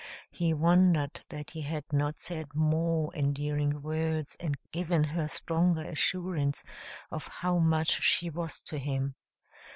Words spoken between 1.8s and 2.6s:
not said